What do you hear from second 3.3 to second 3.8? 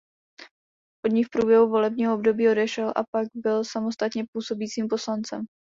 byl pak